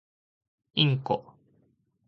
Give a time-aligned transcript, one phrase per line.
[0.73, 1.35] インコ